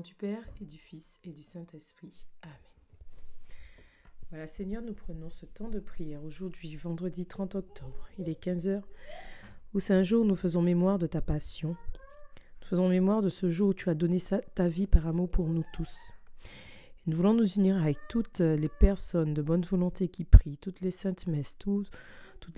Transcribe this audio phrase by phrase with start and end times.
[0.00, 2.26] Du Père et du Fils et du Saint-Esprit.
[2.42, 2.54] Amen.
[4.30, 8.08] Voilà, Seigneur, nous prenons ce temps de prière aujourd'hui, vendredi 30 octobre.
[8.18, 8.88] Il est 15 heures,
[9.72, 11.76] où c'est un jour où nous faisons mémoire de ta passion.
[12.60, 14.18] Nous faisons mémoire de ce jour où tu as donné
[14.54, 16.12] ta vie par amour pour nous tous.
[17.06, 20.90] nous voulons nous unir avec toutes les personnes de bonne volonté qui prient, toutes les
[20.90, 21.88] saintes messes, toutes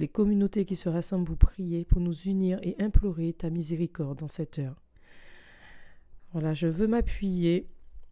[0.00, 4.28] les communautés qui se rassemblent pour prier, pour nous unir et implorer ta miséricorde dans
[4.28, 4.82] cette heure.
[6.32, 7.66] Voilà, je veux m'appuyer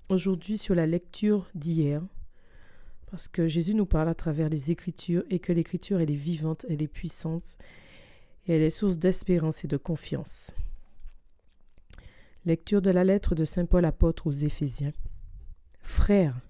[0.08, 2.02] aujourd'hui sur la lecture d'hier,
[3.10, 6.64] parce que Jésus nous parle à travers les Écritures et que l'Écriture, elle est vivante,
[6.70, 7.58] elle est puissante,
[8.46, 10.54] et elle est source d'espérance et de confiance.
[12.46, 14.92] Lecture de la lettre de Saint Paul apôtre aux Éphésiens.
[15.80, 16.40] Frères,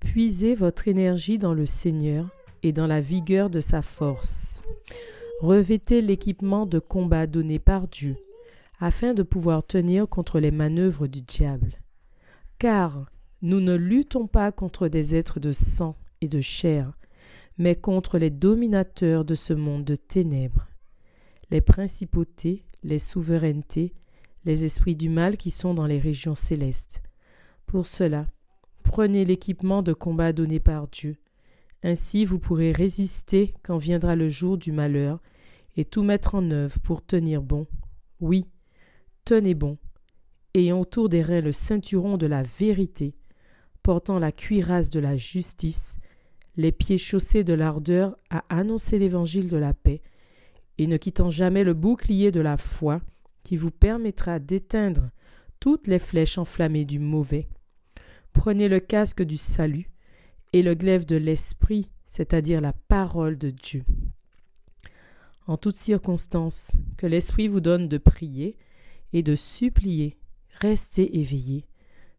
[0.00, 2.28] puisez votre énergie dans le Seigneur
[2.64, 4.62] et dans la vigueur de sa force.
[5.40, 8.16] Revêtez l'équipement de combat donné par Dieu
[8.84, 11.80] afin de pouvoir tenir contre les manœuvres du diable.
[12.58, 16.92] Car nous ne luttons pas contre des êtres de sang et de chair,
[17.56, 20.68] mais contre les dominateurs de ce monde de ténèbres,
[21.50, 23.94] les principautés, les souverainetés,
[24.44, 27.02] les esprits du mal qui sont dans les régions célestes.
[27.64, 28.26] Pour cela,
[28.82, 31.16] prenez l'équipement de combat donné par Dieu.
[31.82, 35.22] Ainsi vous pourrez résister quand viendra le jour du malheur,
[35.74, 37.66] et tout mettre en œuvre pour tenir bon.
[38.20, 38.46] Oui,
[39.24, 39.78] tenez bon,
[40.54, 43.14] ayant autour des reins le ceinturon de la vérité,
[43.82, 45.98] portant la cuirasse de la justice,
[46.56, 50.02] les pieds chaussés de l'ardeur à annoncer l'évangile de la paix,
[50.78, 53.00] et ne quittant jamais le bouclier de la foi,
[53.42, 55.10] qui vous permettra d'éteindre
[55.60, 57.48] toutes les flèches enflammées du mauvais.
[58.32, 59.90] Prenez le casque du salut
[60.52, 63.84] et le glaive de l'esprit, c'est-à-dire la parole de Dieu.
[65.46, 68.56] En toutes circonstances, que l'esprit vous donne de prier,
[69.14, 70.18] et de supplier.
[70.60, 71.64] Restez éveillés.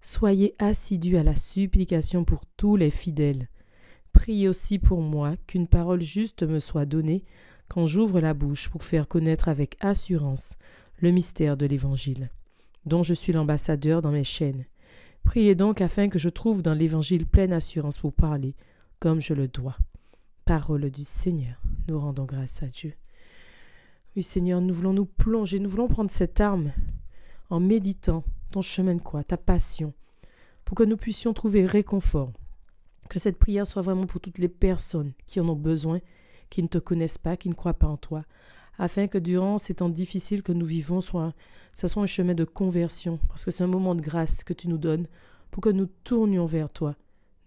[0.02, 3.50] Soyez assidus à la supplication pour tous les fidèles.
[4.14, 7.24] Priez aussi pour moi qu'une parole juste me soit donnée
[7.68, 10.56] quand j'ouvre la bouche pour faire connaître avec assurance
[11.00, 12.30] le mystère de l'Évangile,
[12.86, 14.66] dont je suis l'ambassadeur dans mes chaînes.
[15.24, 18.56] Priez donc afin que je trouve dans l'Évangile pleine assurance pour parler,
[19.00, 19.78] comme je le dois.
[20.46, 21.62] Parole du Seigneur.
[21.88, 22.94] Nous rendons grâce à Dieu.
[24.16, 26.72] Oui, Seigneur, nous voulons nous plonger, nous voulons prendre cette arme
[27.50, 29.94] en méditant ton chemin de quoi, ta passion,
[30.64, 32.32] pour que nous puissions trouver réconfort.
[33.10, 36.00] Que cette prière soit vraiment pour toutes les personnes qui en ont besoin,
[36.50, 38.24] qui ne te connaissent pas, qui ne croient pas en toi,
[38.78, 41.34] afin que durant ces temps difficiles que nous vivons, soit,
[41.74, 44.78] soit un chemin de conversion, parce que c'est un moment de grâce que tu nous
[44.78, 45.08] donnes,
[45.52, 46.96] pour que nous tournions vers toi.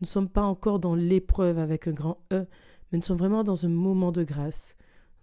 [0.01, 2.47] Nous ne sommes pas encore dans l'épreuve avec un grand E,
[2.93, 4.77] mais nous sommes vraiment dans un moment de grâce.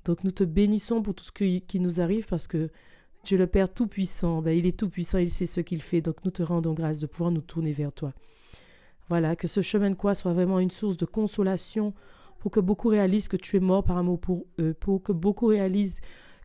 [0.06, 2.70] Donc nous te bénissons pour tout ce qui, nous arrive parce que
[3.24, 6.02] Dieu le Père Tout-Puissant, ben, il est Tout-Puissant, il sait ce qu'il fait.
[6.02, 8.14] Donc nous te rendons grâce de pouvoir nous tourner vers toi.
[9.10, 11.94] Voilà, que ce chemin de croix soit vraiment une source de consolation
[12.40, 15.48] pour que beaucoup réalisent que tu es mort par amour pour eux, pour que beaucoup
[15.48, 16.02] réalisent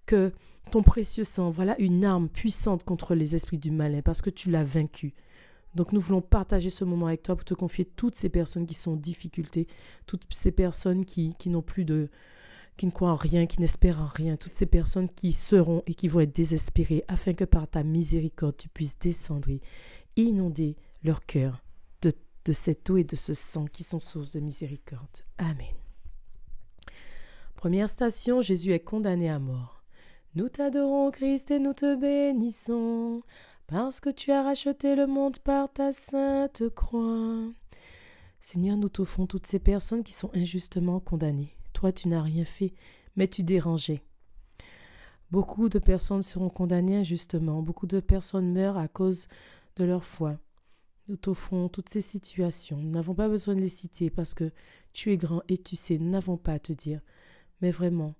[0.06, 0.32] que
[0.70, 4.50] ton précieux sang, voilà une arme puissante contre les esprits du malin parce que tu
[4.50, 5.14] l'as vaincu.
[5.74, 8.74] Donc nous voulons partager ce moment avec toi pour te confier toutes ces personnes qui
[8.74, 9.66] sont en difficulté,
[10.06, 12.08] toutes ces personnes qui, qui n'ont plus de,
[12.80, 15.92] qui ne croient en rien, qui n'espèrent en rien, toutes ces personnes qui seront et
[15.92, 19.60] qui vont être désespérées, afin que par ta miséricorde tu puisses descendre et
[20.16, 21.62] inonder leur cœur
[22.00, 22.10] de,
[22.46, 25.26] de cette eau et de ce sang qui sont source de miséricorde.
[25.36, 25.74] Amen.
[27.54, 29.84] Première station, Jésus est condamné à mort.
[30.34, 33.20] Nous t'adorons, Christ, et nous te bénissons,
[33.66, 37.44] parce que tu as racheté le monde par ta sainte croix.
[38.40, 41.58] Seigneur, nous t'offrons toutes ces personnes qui sont injustement condamnées.
[41.88, 42.74] Tu n'as rien fait,
[43.16, 44.02] mais tu dérangeais.
[45.30, 49.28] Beaucoup de personnes seront condamnées injustement, beaucoup de personnes meurent à cause
[49.76, 50.38] de leur foi.
[51.08, 52.76] Nous t'offrons toutes ces situations.
[52.76, 54.50] Nous n'avons pas besoin de les citer parce que
[54.92, 57.00] tu es grand et tu sais, nous n'avons pas à te dire.
[57.60, 58.14] Mais vraiment,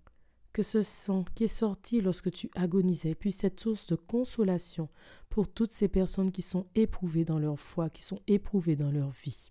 [0.52, 4.88] que ce sang qui est sorti lorsque tu agonisais puisse être source de consolation
[5.28, 9.10] pour toutes ces personnes qui sont éprouvées dans leur foi, qui sont éprouvées dans leur
[9.10, 9.50] vie.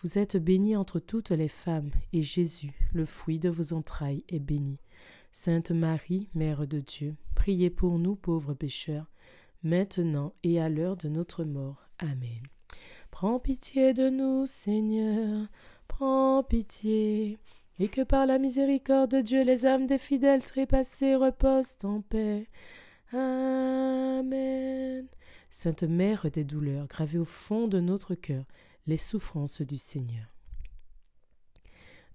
[0.00, 4.38] Vous êtes bénie entre toutes les femmes, et Jésus, le fruit de vos entrailles, est
[4.38, 4.78] béni.
[5.32, 9.10] Sainte Marie, Mère de Dieu, priez pour nous pauvres pécheurs,
[9.64, 11.88] maintenant et à l'heure de notre mort.
[11.98, 12.38] Amen.
[13.10, 15.48] Prends pitié de nous, Seigneur,
[15.88, 17.40] prends pitié,
[17.80, 22.46] et que par la miséricorde de Dieu les âmes des fidèles trépassés reposent en paix.
[23.12, 25.08] Amen.
[25.50, 28.44] Sainte Mère des douleurs, gravez au fond de notre cœur
[28.88, 30.26] les souffrances du Seigneur.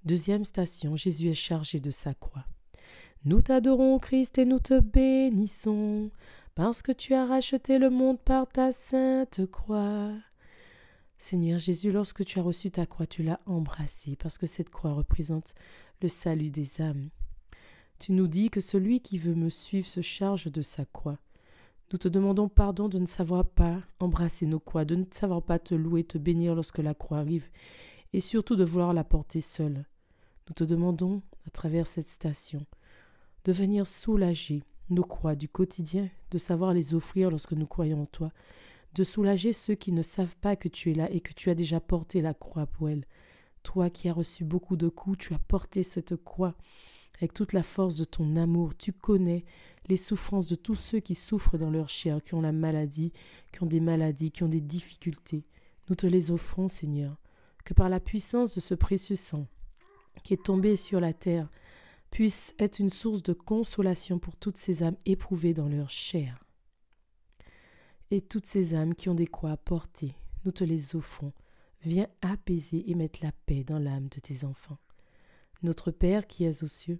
[0.06, 2.46] Deuxième station, Jésus est chargé de sa croix.
[3.26, 6.10] Nous t'adorons, Christ, et nous te bénissons,
[6.56, 10.12] parce que tu as racheté le monde par ta sainte croix.
[11.20, 14.94] Seigneur Jésus, lorsque tu as reçu ta croix, tu l'as embrassée, parce que cette croix
[14.94, 15.54] représente
[16.02, 17.12] le salut des âmes.
[18.00, 21.20] Tu nous dis que celui qui veut me suivre se charge de sa croix.
[21.94, 25.60] Nous te demandons pardon de ne savoir pas embrasser nos croix, de ne savoir pas
[25.60, 27.48] te louer, te bénir lorsque la croix arrive,
[28.14, 29.86] et surtout de vouloir la porter seule.
[30.48, 32.66] Nous te demandons, à travers cette station,
[33.46, 38.08] de venir soulager nos croix du quotidien, de savoir les offrir lorsque nous croyons en
[38.08, 38.32] toi,
[38.96, 41.56] de soulager ceux qui ne savent pas que tu es là et que tu as
[41.56, 43.06] déjà porté la croix pour elles.
[43.62, 46.56] Toi qui as reçu beaucoup de coups, tu as porté cette croix
[47.24, 48.76] avec toute la force de ton amour.
[48.78, 49.46] Tu connais
[49.88, 53.14] les souffrances de tous ceux qui souffrent dans leur chair, qui ont la maladie,
[53.54, 55.46] qui ont des maladies, qui ont des difficultés.
[55.88, 57.18] Nous te les offrons, Seigneur,
[57.64, 59.48] que par la puissance de ce précieux sang
[60.26, 61.50] qui est tombé sur la terre,
[62.12, 66.44] puisse être une source de consolation pour toutes ces âmes éprouvées dans leur chair.
[68.12, 71.32] Et toutes ces âmes qui ont des croix à porter, nous te les offrons.
[71.84, 74.78] Viens apaiser et mettre la paix dans l'âme de tes enfants.
[75.64, 77.00] Notre Père qui es aux cieux,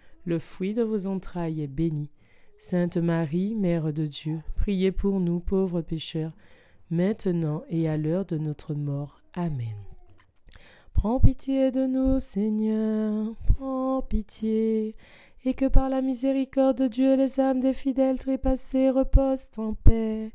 [0.25, 2.09] le fruit de vos entrailles, est béni.
[2.57, 6.33] Sainte Marie, Mère de Dieu, priez pour nous pauvres pécheurs,
[6.91, 9.21] maintenant et à l'heure de notre mort.
[9.33, 9.75] Amen.
[10.93, 14.95] Prends pitié de nous, Seigneur, prends pitié,
[15.43, 20.31] et que par la miséricorde de Dieu les âmes des fidèles trépassés reposent en paix.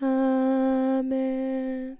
[0.00, 1.96] Amen.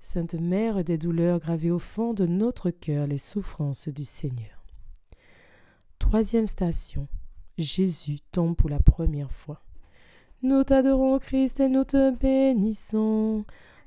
[0.00, 4.61] Sainte Mère des douleurs, gravez au fond de notre cœur les souffrances du Seigneur.
[6.12, 7.08] Troisième station.
[7.56, 9.62] Jésus tombe pour la première fois.
[10.42, 13.46] Nous t'adorons, Christ, et nous te bénissons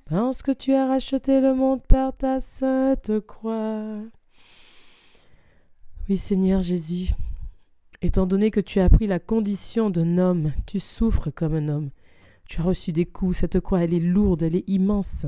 [0.09, 3.99] parce que tu as racheté le monde par ta sainte croix.
[6.09, 7.11] Oui, Seigneur Jésus,
[8.01, 11.91] étant donné que tu as pris la condition d'un homme, tu souffres comme un homme.
[12.49, 15.27] Tu as reçu des coups, cette croix, elle est lourde, elle est immense.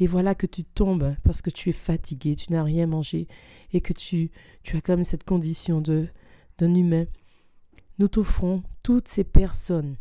[0.00, 3.28] Et voilà que tu tombes parce que tu es fatigué, tu n'as rien mangé,
[3.72, 4.32] et que tu,
[4.64, 6.08] tu as comme cette condition de
[6.58, 7.06] d'un humain.
[7.98, 9.96] Nous t'offrons toutes ces personnes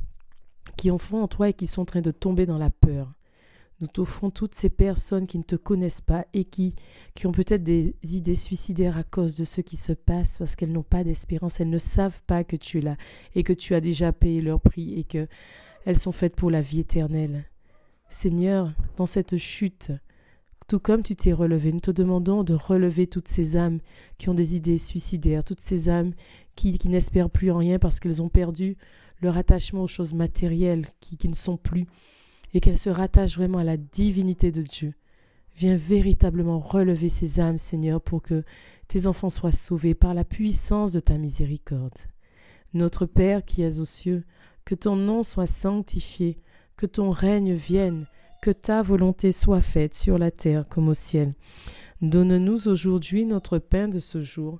[0.77, 3.13] qui ont foi en toi et qui sont en train de tomber dans la peur.
[3.81, 6.75] Nous t'offrons toutes ces personnes qui ne te connaissent pas et qui,
[7.15, 10.71] qui ont peut-être des idées suicidaires à cause de ce qui se passe parce qu'elles
[10.71, 12.95] n'ont pas d'espérance, elles ne savent pas que tu es là
[13.33, 15.27] et que tu as déjà payé leur prix et que
[15.85, 17.45] elles sont faites pour la vie éternelle.
[18.07, 19.91] Seigneur, dans cette chute,
[20.67, 23.79] tout comme tu t'es relevé, nous te demandons de relever toutes ces âmes
[24.19, 26.13] qui ont des idées suicidaires, toutes ces âmes
[26.77, 28.77] qui, n'espèrent plus en rien parce qu'elles ont perdu
[29.21, 31.85] leur attachement aux choses matérielles qui, qui ne sont plus
[32.53, 34.93] et qu'elle se rattache vraiment à la divinité de Dieu.
[35.57, 38.43] Viens véritablement relever ces âmes, Seigneur, pour que
[38.87, 41.97] tes enfants soient sauvés par la puissance de ta miséricorde.
[42.73, 44.23] Notre Père qui es aux cieux,
[44.65, 46.37] que ton nom soit sanctifié,
[46.77, 48.05] que ton règne vienne,
[48.41, 51.33] que ta volonté soit faite sur la terre comme au ciel.
[52.01, 54.59] Donne-nous aujourd'hui notre pain de ce jour.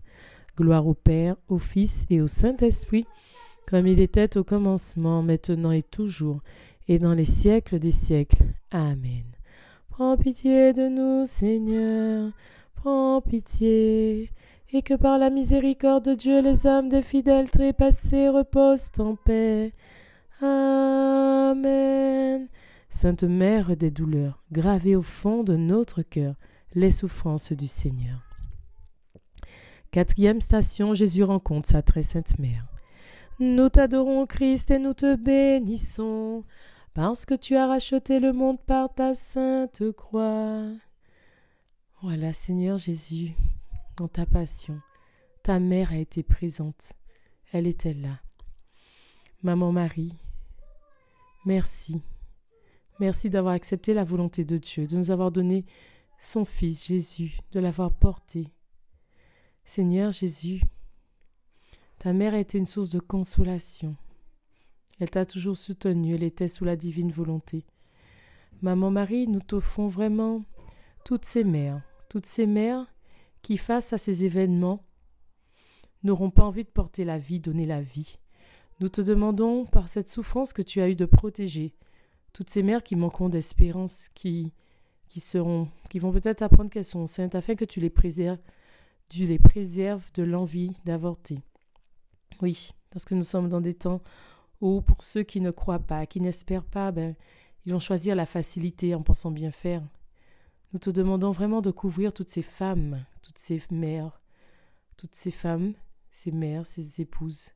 [0.57, 3.05] Gloire au Père, au Fils et au Saint-Esprit,
[3.67, 6.41] comme il était au commencement, maintenant et toujours,
[6.87, 8.43] et dans les siècles des siècles.
[8.71, 9.23] Amen.
[9.89, 12.31] Prends pitié de nous, Seigneur,
[12.75, 14.31] prends pitié,
[14.73, 19.73] et que par la miséricorde de Dieu les âmes des fidèles trépassés reposent en paix.
[20.41, 22.47] Amen.
[22.89, 26.35] Sainte Mère des douleurs, gravez au fond de notre cœur
[26.73, 28.30] les souffrances du Seigneur.
[29.91, 32.65] Quatrième station, Jésus rencontre sa très sainte mère.
[33.41, 36.45] Nous t'adorons, Christ, et nous te bénissons,
[36.93, 40.63] parce que tu as racheté le monde par ta sainte croix.
[42.01, 43.33] Voilà, Seigneur Jésus,
[43.97, 44.79] dans ta passion,
[45.43, 46.93] ta mère a été présente.
[47.51, 48.21] Elle était là.
[49.43, 50.15] Maman Marie,
[51.45, 52.01] merci.
[53.01, 55.65] Merci d'avoir accepté la volonté de Dieu, de nous avoir donné
[56.17, 58.47] son Fils Jésus, de l'avoir porté.
[59.63, 60.61] Seigneur Jésus,
[61.99, 63.95] ta mère a été une source de consolation.
[64.99, 67.65] Elle t'a toujours soutenu, elle était sous la divine volonté.
[68.61, 70.43] Maman Marie, nous t'offrons vraiment
[71.05, 72.85] toutes ces mères, toutes ces mères
[73.41, 74.83] qui, face à ces événements,
[76.03, 78.17] n'auront pas envie de porter la vie, donner la vie.
[78.79, 81.73] Nous te demandons, par cette souffrance que tu as eue, de protéger
[82.33, 84.53] toutes ces mères qui manqueront d'espérance, qui,
[85.07, 88.39] qui seront, qui vont peut-être apprendre qu'elles sont saintes, afin que tu les préserves,
[89.11, 91.41] tu les préserves de l'envie d'avorter.
[92.41, 94.01] Oui, parce que nous sommes dans des temps
[94.61, 97.15] où, pour ceux qui ne croient pas, qui n'espèrent pas, ben,
[97.65, 99.83] ils vont choisir la facilité en pensant bien faire.
[100.71, 104.21] Nous te demandons vraiment de couvrir toutes ces femmes, toutes ces mères,
[104.95, 105.73] toutes ces femmes,
[106.09, 107.49] ces mères, ces épouses,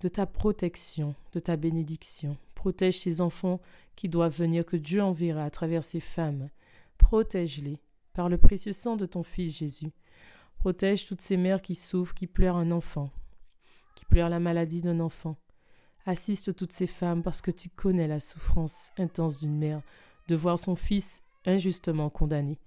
[0.00, 2.36] de ta protection, de ta bénédiction.
[2.56, 3.60] Protège ces enfants
[3.94, 6.50] qui doivent venir, que Dieu enverra à travers ces femmes.
[6.98, 7.78] Protège-les
[8.14, 9.92] par le précieux sang de ton Fils Jésus.
[10.58, 13.10] Protège toutes ces mères qui souffrent, qui pleurent un enfant,
[13.94, 15.36] qui pleurent la maladie d'un enfant.
[16.04, 19.82] Assiste toutes ces femmes parce que tu connais la souffrance intense d'une mère
[20.26, 22.58] de voir son fils injustement condamné.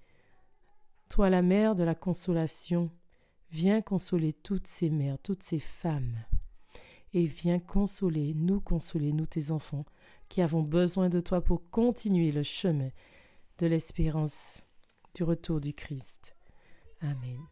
[1.08, 2.90] Toi, la mère de la consolation,
[3.50, 6.16] viens consoler toutes ces mères, toutes ces femmes,
[7.12, 9.84] et viens consoler, nous consoler, nous tes enfants,
[10.28, 12.88] qui avons besoin de toi pour continuer le chemin
[13.58, 14.62] de l'espérance
[15.14, 16.34] du retour du Christ.
[17.02, 17.51] Amen.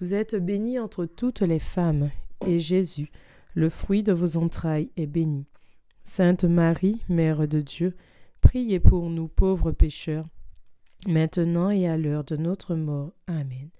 [0.00, 2.10] Vous êtes bénie entre toutes les femmes,
[2.46, 3.10] et Jésus,
[3.54, 5.46] le fruit de vos entrailles, est béni.
[6.04, 7.94] Sainte Marie, Mère de Dieu,
[8.40, 10.26] Priez pour nous pauvres pécheurs,
[11.06, 13.12] maintenant et à l'heure de notre mort.
[13.26, 13.70] Amen.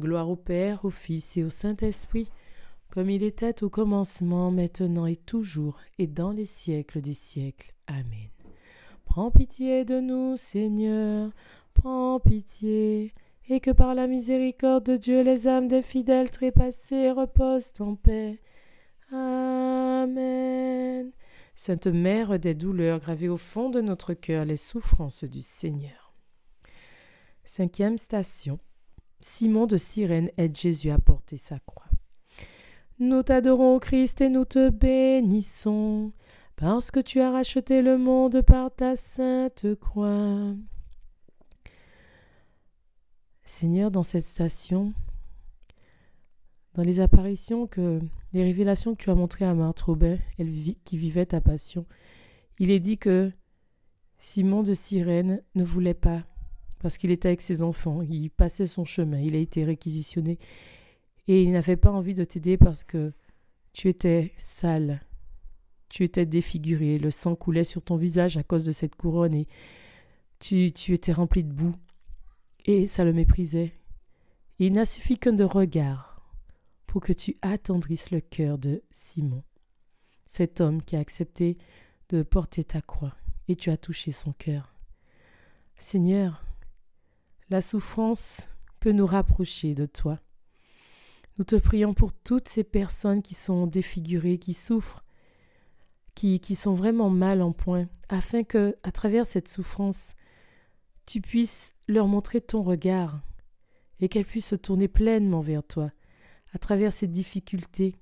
[0.00, 2.28] Gloire au Père, au Fils et au Saint-Esprit,
[2.90, 7.72] comme il était au commencement, maintenant et toujours, et dans les siècles des siècles.
[7.86, 8.28] Amen.
[9.04, 11.30] Prends pitié de nous, Seigneur,
[11.72, 13.14] prends pitié,
[13.48, 18.40] et que par la miséricorde de Dieu les âmes des fidèles trépassés reposent en paix.
[19.12, 21.12] Amen.
[21.54, 26.12] Sainte Mère des douleurs, gravées au fond de notre cœur les souffrances du Seigneur.
[27.44, 28.58] Cinquième station.
[29.20, 31.86] Simon de Cyrène aide Jésus à porter sa croix.
[32.98, 36.12] Nous t'adorons, Christ, et nous te bénissons,
[36.56, 40.54] parce que tu as racheté le monde par ta sainte croix.
[43.58, 44.92] Seigneur, dans cette station,
[46.74, 48.02] dans les apparitions que
[48.34, 50.18] les révélations que tu as montrées à Marthe Robin,
[50.84, 51.86] qui vivait ta passion,
[52.58, 53.32] il est dit que
[54.18, 56.22] Simon de Cyrène ne voulait pas,
[56.80, 60.38] parce qu'il était avec ses enfants, il passait son chemin, il a été réquisitionné,
[61.26, 63.14] et il n'avait pas envie de t'aider parce que
[63.72, 65.00] tu étais sale,
[65.88, 69.48] tu étais défiguré, le sang coulait sur ton visage à cause de cette couronne, et
[70.40, 71.74] tu, tu étais rempli de boue,
[72.66, 73.72] et ça le méprisait.
[74.58, 76.20] il n'a suffi qu'un de regard
[76.86, 79.44] pour que tu attendrisses le cœur de Simon,
[80.26, 81.56] cet homme qui a accepté
[82.08, 83.14] de porter ta croix,
[83.48, 84.74] et tu as touché son cœur.
[85.78, 86.42] Seigneur,
[87.50, 88.48] la souffrance
[88.80, 90.18] peut nous rapprocher de toi.
[91.38, 95.04] Nous te prions pour toutes ces personnes qui sont défigurées, qui souffrent,
[96.14, 100.14] qui, qui sont vraiment mal en point, afin que, à travers cette souffrance,
[101.06, 103.20] tu puisses leur montrer ton regard
[104.00, 105.90] et qu'elles puissent se tourner pleinement vers toi,
[106.52, 107.96] à travers ces difficultés.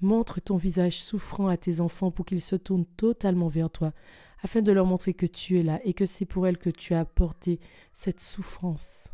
[0.00, 3.92] Montre ton visage souffrant à tes enfants pour qu'ils se tournent totalement vers toi,
[4.42, 6.92] afin de leur montrer que tu es là et que c'est pour elles que tu
[6.92, 7.60] as apporté
[7.94, 9.08] cette souffrance.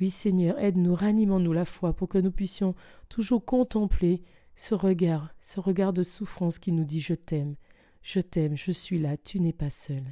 [0.00, 2.74] Oui Seigneur, aide-nous, ranimons-nous la foi pour que nous puissions
[3.08, 4.22] toujours contempler
[4.56, 7.54] ce regard, ce regard de souffrance qui nous dit je t'aime,
[8.02, 10.02] je t'aime, je suis là, tu n'es pas seul.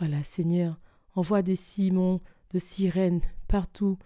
[0.00, 0.80] Voilà Seigneur,
[1.14, 2.22] envoie des Simons
[2.54, 3.98] de sirènes partout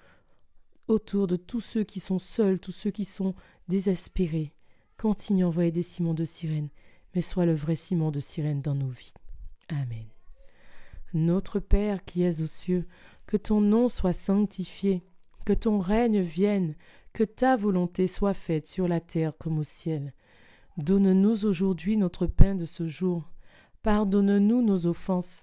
[0.88, 3.32] autour de tous ceux qui sont seuls, tous ceux qui sont
[3.68, 4.52] désespérés.
[4.98, 6.70] Continue à envoyer des ciments de sirènes,
[7.14, 9.14] mais sois le vrai ciment de sirène dans nos vies.
[9.68, 10.06] Amen.
[11.12, 12.88] Notre Père qui es aux cieux,
[13.26, 15.04] que ton nom soit sanctifié,
[15.44, 16.74] que ton règne vienne,
[17.12, 20.12] que ta volonté soit faite sur la terre comme au ciel.
[20.76, 23.30] Donne-nous aujourd'hui notre pain de ce jour.
[23.84, 25.42] Pardonne-nous nos offenses,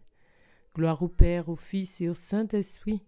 [0.73, 3.03] Gloire au Père, au Fils et au Saint-Esprit,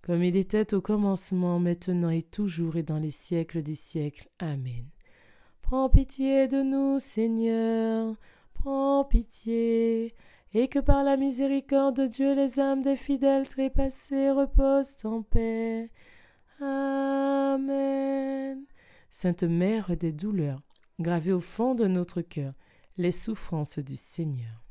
[0.00, 4.28] comme il était au commencement, maintenant et toujours et dans les siècles des siècles.
[4.38, 4.86] Amen.
[5.60, 8.14] Prends pitié de nous, Seigneur,
[8.54, 10.14] prends pitié,
[10.54, 15.90] et que par la miséricorde de Dieu les âmes des fidèles trépassés reposent en paix.
[16.60, 18.64] Amen.
[19.10, 20.60] Sainte Mère des douleurs,
[21.00, 22.54] gravez au fond de notre cœur
[22.96, 24.69] les souffrances du Seigneur.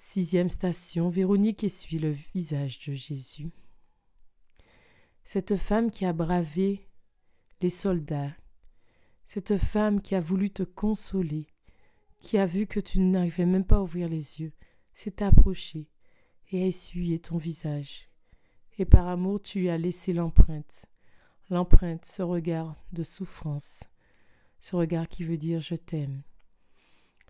[0.00, 3.50] Sixième station, Véronique essuie le visage de Jésus.
[5.24, 6.88] Cette femme qui a bravé
[7.60, 8.30] les soldats,
[9.24, 11.48] cette femme qui a voulu te consoler,
[12.20, 14.52] qui a vu que tu n'arrivais même pas à ouvrir les yeux,
[14.94, 15.90] s'est approchée
[16.52, 18.08] et a essuyé ton visage.
[18.78, 20.86] Et par amour tu as laissé l'empreinte,
[21.50, 23.82] l'empreinte, ce regard de souffrance,
[24.60, 26.22] ce regard qui veut dire je t'aime.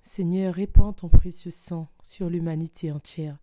[0.08, 3.36] Seigneur, répands ton précieux sang sur l'humanité entière.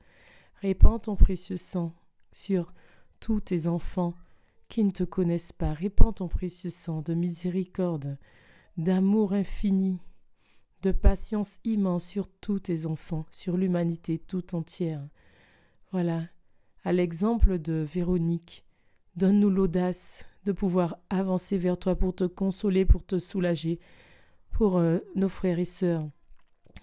[0.64, 1.94] Répands ton précieux sang
[2.32, 2.74] sur
[3.20, 4.16] tous tes enfants
[4.68, 5.74] qui ne te connaissent pas.
[5.74, 8.18] Répands ton précieux sang de miséricorde,
[8.78, 10.02] d'amour infini,
[10.82, 15.08] de patience immense sur tous tes enfants, sur l'humanité tout entière.
[15.92, 16.24] Voilà,
[16.84, 18.66] à l'exemple de Véronique,
[19.16, 23.80] donne-nous l'audace de pouvoir avancer vers toi pour te consoler, pour te soulager,
[24.50, 26.10] pour euh, nos frères et sœurs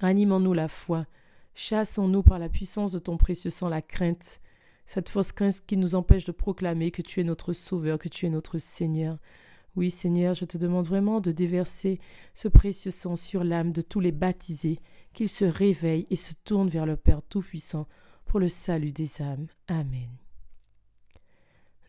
[0.03, 1.07] Ranimons-nous la foi.
[1.55, 4.41] Chassons-nous par la puissance de ton précieux sang la crainte,
[4.85, 8.27] cette fausse crainte qui nous empêche de proclamer que tu es notre Sauveur, que tu
[8.27, 9.19] es notre Seigneur.
[9.77, 12.01] Oui, Seigneur, je te demande vraiment de déverser
[12.35, 14.81] ce précieux sang sur l'âme de tous les baptisés,
[15.15, 17.87] qu'ils se réveillent et se tournent vers le Père Tout-Puissant
[18.25, 19.47] pour le salut des âmes.
[19.69, 20.11] Amen.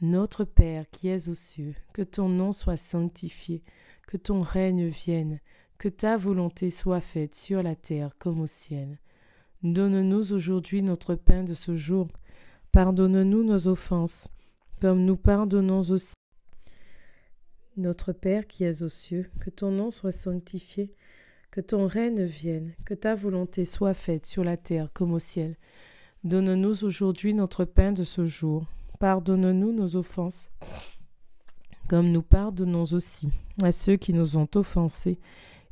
[0.01, 3.63] Notre Père qui es aux cieux, que ton nom soit sanctifié,
[4.05, 5.39] que ton règne vienne,
[5.77, 8.99] que ta volonté soit faite sur la terre comme au ciel.
[9.63, 12.07] Donne-nous aujourd'hui notre pain de ce jour.
[12.71, 14.29] Pardonne-nous nos offenses,
[14.81, 16.15] comme nous pardonnons aussi.
[17.77, 20.93] Notre Père qui es aux cieux, que ton nom soit sanctifié,
[21.49, 25.55] que ton règne vienne, que ta volonté soit faite sur la terre comme au ciel.
[26.23, 28.65] Donne-nous aujourd'hui notre pain de ce jour.
[28.99, 30.51] Pardonne-nous nos offenses,
[31.87, 33.29] comme nous pardonnons aussi
[33.61, 35.19] à ceux qui nous ont offensés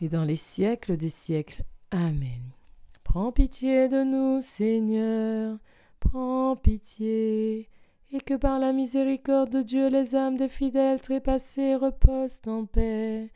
[0.00, 1.64] et dans les siècles des siècles.
[1.90, 2.52] Amen.
[3.04, 5.58] Prends pitié de nous, Seigneur,
[5.98, 7.68] prends pitié,
[8.12, 13.30] et que par la miséricorde de Dieu les âmes des fidèles trépassés reposent en paix.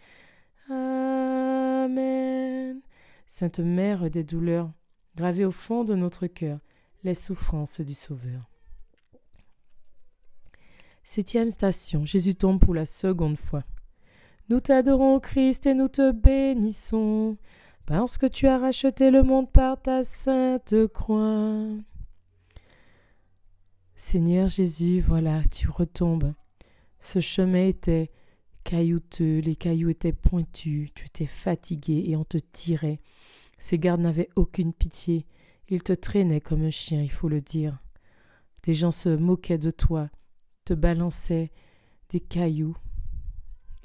[0.68, 2.80] Amen.
[3.26, 4.70] Sainte Mère des douleurs,
[5.16, 6.58] gravez au fond de notre cœur
[7.02, 8.48] les souffrances du Sauveur.
[11.02, 13.64] Septième station, Jésus tombe pour la seconde fois.
[14.52, 17.38] Nous t'adorons, Christ, et nous te bénissons,
[17.86, 21.68] parce que tu as racheté le monde par ta sainte croix.
[23.94, 26.34] Seigneur Jésus, voilà, tu retombes.
[27.00, 28.10] Ce chemin était
[28.62, 33.00] caillouteux, les cailloux étaient pointus, tu étais fatigué et on te tirait.
[33.56, 35.24] Ces gardes n'avaient aucune pitié,
[35.70, 37.82] ils te traînaient comme un chien, il faut le dire.
[38.64, 40.10] Des gens se moquaient de toi,
[40.66, 41.52] te balançaient
[42.10, 42.76] des cailloux,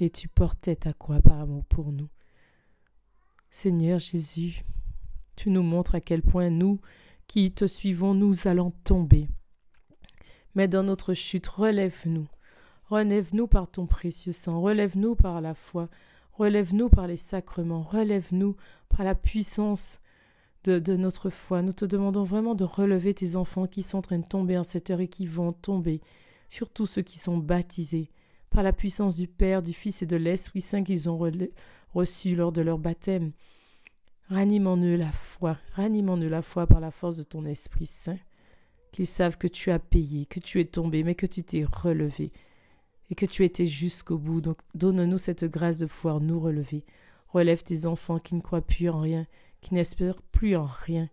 [0.00, 2.08] et tu portais ta croix par amour pour nous?
[3.50, 4.64] Seigneur Jésus,
[5.36, 6.80] tu nous montres à quel point nous,
[7.26, 9.28] qui te suivons, nous allons tomber.
[10.54, 12.26] Mais dans notre chute, relève-nous.
[12.86, 15.88] Relève-nous par ton précieux sang, relève-nous par la foi,
[16.32, 18.56] relève-nous par les sacrements, relève-nous
[18.88, 20.00] par la puissance
[20.64, 21.60] de, de, notre foi.
[21.60, 24.64] Nous te demandons vraiment de relever tes enfants qui sont en train de tomber en
[24.64, 26.00] cette heure et qui vont tomber,
[26.48, 28.10] surtout ceux qui sont baptisés,
[28.50, 31.18] par la puissance du Père, du Fils et de l'Esprit Saint qu'ils ont
[31.94, 33.32] reçu lors de leur baptême.
[34.28, 37.46] Ranime en eux la foi, ranime en eux la foi par la force de ton
[37.46, 38.18] Esprit Saint,
[38.92, 42.30] qu'ils savent que tu as payé, que tu es tombé, mais que tu t'es relevé,
[43.10, 44.40] et que tu étais jusqu'au bout.
[44.40, 46.84] Donc donne-nous cette grâce de pouvoir nous relever.
[47.28, 49.26] Relève tes enfants qui ne croient plus en rien,
[49.60, 51.08] qui n'espèrent plus en rien.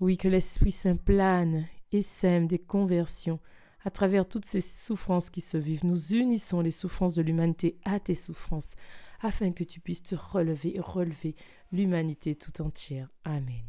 [0.00, 3.40] Oui, que l'Esprit Saint plane et sème des conversions
[3.84, 5.84] à travers toutes ces souffrances qui se vivent.
[5.84, 8.74] Nous unissons les souffrances de l'humanité à tes souffrances,
[9.20, 11.34] afin que tu puisses te relever et relever
[11.72, 13.08] l'humanité tout entière.
[13.24, 13.64] Amen.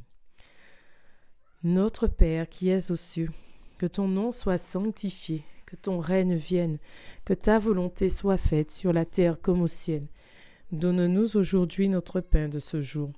[1.64, 3.30] Notre Père qui es aux cieux,
[3.78, 6.80] que ton nom soit sanctifié, que ton règne vienne,
[7.26, 10.08] que ta volonté soit faite sur la terre comme au ciel.
[10.72, 13.12] Donne-nous aujourd'hui notre pain de ce jour.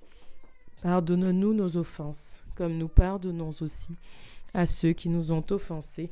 [0.82, 3.96] Pardonne-nous nos offenses, comme nous pardonnons aussi
[4.54, 6.12] à ceux qui nous ont offensés,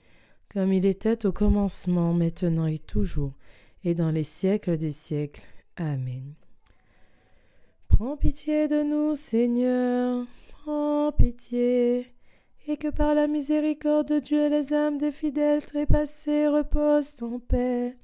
[0.51, 3.33] comme il était au commencement, maintenant et toujours,
[3.85, 5.43] et dans les siècles des siècles.
[5.77, 6.33] Amen.
[7.87, 12.07] Prends pitié de nous, Seigneur, prends pitié
[12.67, 17.97] et que par la miséricorde de Dieu les âmes des fidèles trépassés reposent en paix.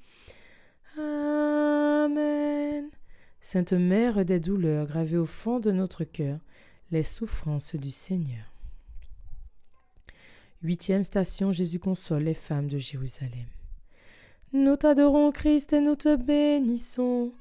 [0.96, 2.88] Amen.
[3.40, 6.38] Sainte Mère des douleurs, gravée au fond de notre cœur,
[6.90, 8.47] les souffrances du Seigneur.
[10.60, 13.46] Huitième station, Jésus console les femmes de Jérusalem.
[14.52, 17.32] Nous t'adorons, Christ, et nous te bénissons,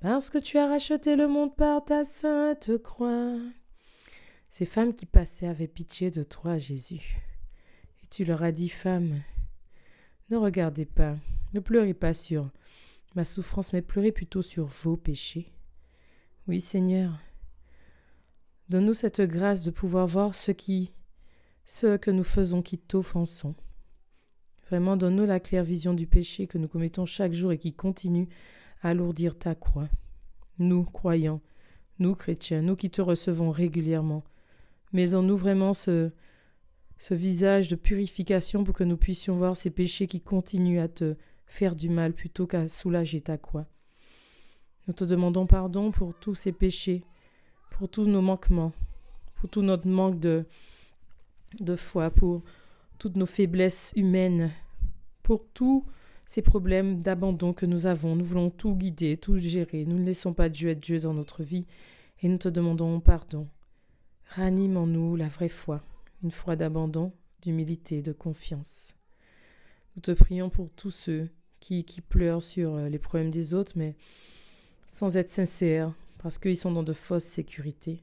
[0.00, 3.36] parce que tu as racheté le monde par ta sainte croix.
[4.48, 7.18] Ces femmes qui passaient avaient pitié de toi, Jésus.
[8.02, 9.20] Et tu leur as dit, Femmes,
[10.30, 11.16] ne regardez pas,
[11.52, 12.50] ne pleurez pas sur
[13.14, 15.52] ma souffrance, mais pleurez plutôt sur vos péchés.
[16.48, 17.12] Oui, Seigneur,
[18.70, 20.94] donne-nous cette grâce de pouvoir voir ce qui,
[21.64, 23.54] ce que nous faisons qui t'offensons.
[24.68, 28.28] Vraiment, donne-nous la claire vision du péché que nous commettons chaque jour et qui continue
[28.80, 29.88] à alourdir ta croix.
[30.58, 31.40] Nous, croyants,
[31.98, 34.24] nous, chrétiens, nous qui te recevons régulièrement,
[34.92, 36.10] mais en nous vraiment ce,
[36.98, 41.16] ce visage de purification pour que nous puissions voir ces péchés qui continuent à te
[41.46, 43.66] faire du mal plutôt qu'à soulager ta croix.
[44.86, 47.04] Nous te demandons pardon pour tous ces péchés,
[47.70, 48.72] pour tous nos manquements,
[49.34, 50.46] pour tout notre manque de,
[51.60, 52.42] de foi, pour
[52.98, 54.52] toutes nos faiblesses humaines,
[55.22, 55.84] pour tous
[56.26, 58.16] ces problèmes d'abandon que nous avons.
[58.16, 59.84] Nous voulons tout guider, tout gérer.
[59.84, 61.66] Nous ne laissons pas Dieu être Dieu dans notre vie
[62.20, 63.48] et nous te demandons pardon.
[64.28, 65.82] Ranime en nous la vraie foi,
[66.22, 67.12] une foi d'abandon,
[67.42, 68.94] d'humilité, de confiance.
[69.94, 71.28] Nous te prions pour tous ceux
[71.60, 73.94] qui, qui pleurent sur euh, les problèmes des autres, mais
[74.86, 78.02] sans être sincères, parce qu'ils sont dans de fausses sécurités.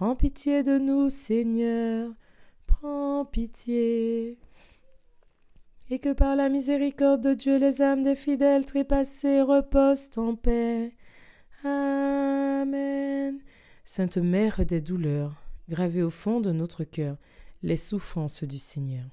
[0.00, 2.10] Prends pitié de nous, Seigneur,
[2.66, 4.38] prends pitié.
[5.90, 10.96] Et que par la miséricorde de Dieu les âmes des fidèles trépassés reposent en paix.
[11.64, 13.40] Amen.
[13.84, 15.34] Sainte Mère des douleurs,
[15.68, 17.18] Gravé au fond de notre cœur
[17.62, 19.04] les souffrances du Seigneur.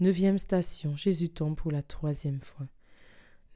[0.00, 2.66] Neuvième station, Jésus tombe pour la troisième fois.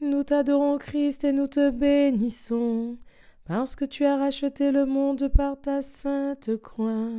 [0.03, 2.99] Nous t'adorons Christ et nous te bénissons,
[3.46, 7.12] parce que tu as racheté le monde par ta sainte croix.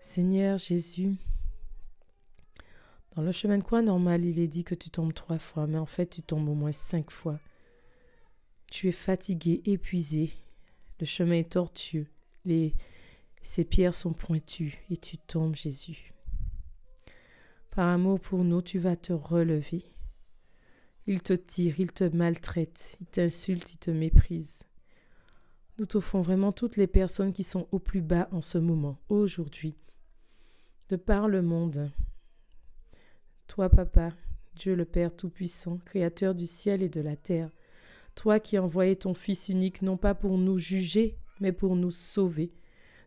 [0.00, 1.14] Seigneur Jésus,
[3.14, 5.78] dans le chemin de croix normal, il est dit que tu tombes trois fois, mais
[5.78, 7.38] en fait tu tombes au moins cinq fois.
[8.70, 10.30] Tu es fatigué, épuisé,
[10.98, 12.08] le chemin est tortueux,
[12.44, 12.74] les,
[13.42, 16.12] ces pierres sont pointues, et tu tombes, Jésus.
[17.70, 19.82] Par amour pour nous, tu vas te relever.
[21.06, 24.62] Il te tire, il te maltraite, il t'insulte, il te méprise.
[25.78, 29.74] Nous t'offrons vraiment toutes les personnes qui sont au plus bas en ce moment, aujourd'hui,
[30.90, 31.90] de par le monde,
[33.46, 34.12] toi, Papa,
[34.54, 37.50] Dieu le Père Tout-Puissant, Créateur du ciel et de la terre,
[38.14, 42.52] toi qui envoyais ton Fils unique non pas pour nous juger, mais pour nous sauver,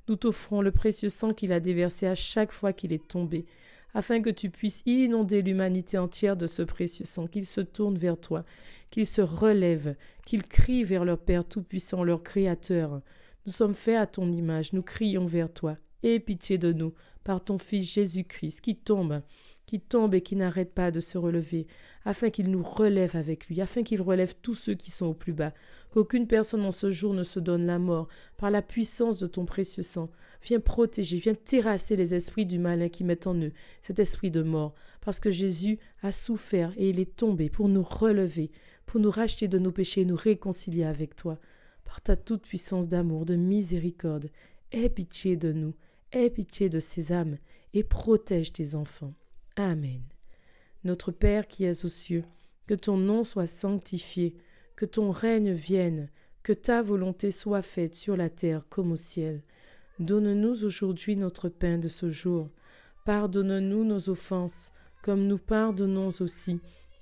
[0.08, 3.46] nous t'offrons le précieux sang qu'il a déversé à chaque fois qu'il est tombé,
[3.94, 8.20] afin que tu puisses inonder l'humanité entière de ce précieux sang, qu'il se tourne vers
[8.20, 8.44] toi,
[8.92, 13.02] qu'il se relève, qu'il crie vers leur Père Tout-Puissant, leur Créateur.
[13.46, 15.78] Nous sommes faits à ton image, nous crions vers toi.
[16.04, 19.22] Aie pitié de nous, par ton Fils Jésus-Christ, qui tombe,
[19.66, 21.68] qui tombe et qui n'arrête pas de se relever,
[22.04, 25.34] afin qu'il nous relève avec lui, afin qu'il relève tous ceux qui sont au plus
[25.34, 25.54] bas,
[25.92, 28.08] qu'aucune personne en ce jour ne se donne la mort,
[28.38, 30.10] par la puissance de ton précieux sang.
[30.44, 34.44] Viens protéger, viens terrasser les esprits du malin qui mettent en eux cet esprit de
[34.44, 38.52] mort, parce que Jésus a souffert et il est tombé pour nous relever,
[38.86, 41.40] pour nous racheter de nos péchés et nous réconcilier avec toi.
[41.84, 44.30] Par ta toute puissance d'amour, de miséricorde,
[44.72, 45.74] aie pitié de nous,
[46.12, 47.38] aie pitié de ces âmes,
[47.74, 49.14] et protège tes enfants.
[49.56, 50.02] Amen.
[50.84, 52.24] Notre Père qui es aux cieux,
[52.68, 54.36] que ton nom soit sanctifié,
[54.76, 56.10] que ton règne vienne,
[56.44, 59.42] que ta volonté soit faite sur la terre comme au ciel.
[60.00, 62.50] Donne-nous aujourd'hui notre pain de ce jour.
[63.06, 64.72] Pardonne-nous nos offenses,
[65.02, 66.60] comme nous pardonnons aussi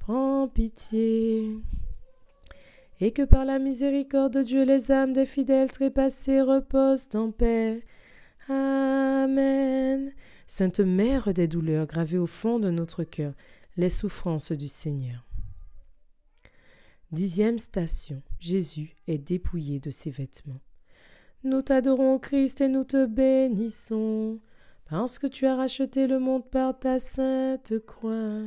[0.00, 1.56] prends pitié.
[3.00, 7.82] Et que par la miséricorde de Dieu les âmes des fidèles trépassés reposent en paix.
[8.48, 10.12] Amen.
[10.46, 13.32] Sainte Mère des douleurs, gravée au fond de notre cœur,
[13.76, 15.24] les souffrances du Seigneur.
[17.12, 18.22] Dixième station.
[18.38, 20.60] Jésus est dépouillé de ses vêtements.
[21.42, 24.40] Nous t'adorons, Christ, et nous te bénissons,
[24.88, 28.44] parce que tu as racheté le monde par ta sainte croix.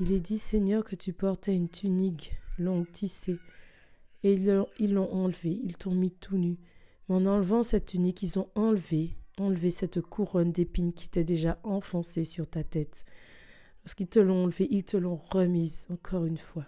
[0.00, 3.38] Il est dit, Seigneur, que tu portais une tunique longue tissée,
[4.22, 6.58] et ils l'ont enlevée, ils t'ont mis tout nu.
[7.08, 11.58] Mais en enlevant cette tunique, ils ont enlevé enlever cette couronne d'épines qui t'est déjà
[11.62, 13.04] enfoncée sur ta tête.
[13.84, 16.66] Lorsqu'ils te l'ont enlevée, ils te l'ont remise encore une fois.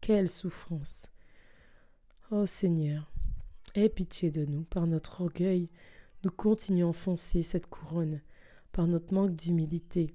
[0.00, 1.08] Quelle souffrance.
[2.30, 3.10] Ô Seigneur,
[3.74, 4.62] aie pitié de nous.
[4.64, 5.68] Par notre orgueil,
[6.24, 8.20] nous continuons à enfoncer cette couronne.
[8.72, 10.14] Par notre manque d'humilité,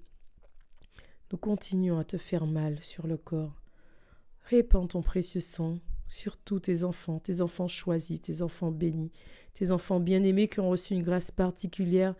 [1.31, 3.61] nous continuons à te faire mal sur le corps.
[4.43, 9.11] Répands ton précieux sang sur tous tes enfants, tes enfants choisis, tes enfants bénis,
[9.53, 12.15] tes enfants bien-aimés qui ont reçu une grâce particulière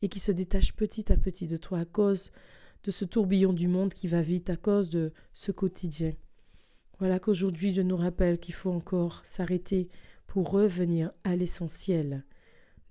[0.00, 2.30] et qui se détachent petit à petit de toi à cause
[2.84, 6.12] de ce tourbillon du monde qui va vite, à cause de ce quotidien.
[6.98, 9.88] Voilà qu'aujourd'hui Dieu nous rappelle qu'il faut encore s'arrêter
[10.26, 12.24] pour revenir à l'essentiel,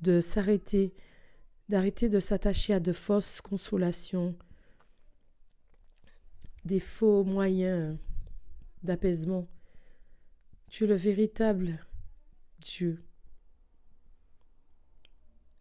[0.02, 0.94] de s'arrêter,
[1.70, 4.36] d'arrêter de s'attacher à de fausses consolations,
[6.65, 7.97] des faux moyens
[8.84, 9.47] d'apaisement,
[10.69, 11.86] tu es le véritable
[12.60, 13.04] Dieu.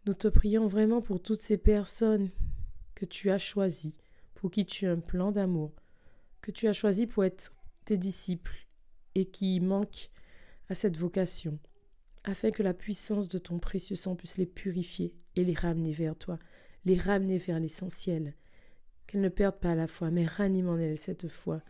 [0.05, 2.31] Nous te prions vraiment pour toutes ces personnes
[2.95, 3.95] que tu as choisies,
[4.35, 5.73] pour qui tu as un plan d'amour,
[6.41, 7.53] que tu as choisi pour être
[7.85, 8.67] tes disciples
[9.15, 10.09] et qui manquent
[10.69, 11.59] à cette vocation,
[12.23, 16.15] afin que la puissance de ton précieux sang puisse les purifier et les ramener vers
[16.15, 16.39] toi,
[16.85, 18.35] les ramener vers l'essentiel,
[19.11, 21.61] qu'elles ne perdent pas la foi, mais raniment en elles cette foi,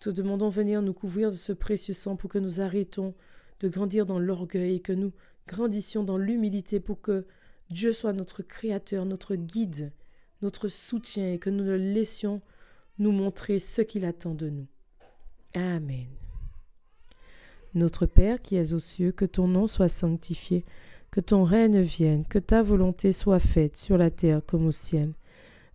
[0.00, 3.14] te demandons venir nous couvrir de ce précieux sang pour que nous arrêtons
[3.60, 5.12] de grandir dans l'orgueil et que nous
[5.46, 7.26] grandissions dans l'humilité pour que
[7.70, 9.92] Dieu soit notre Créateur, notre guide,
[10.42, 12.40] notre soutien et que nous le laissions
[12.98, 14.66] nous montrer ce qu'il attend de nous.
[15.54, 16.06] Amen.
[17.74, 20.64] Notre Père qui es aux cieux, que ton nom soit sanctifié,
[21.10, 25.12] que ton règne vienne, que ta volonté soit faite sur la terre comme au ciel.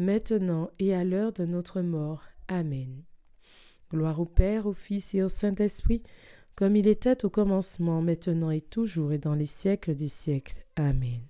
[0.00, 2.22] maintenant et à l'heure de notre mort.
[2.48, 3.04] Amen.
[3.90, 6.02] Gloire au Père, au Fils et au Saint-Esprit,
[6.56, 10.64] comme il était au commencement, maintenant et toujours et dans les siècles des siècles.
[10.76, 11.20] Amen.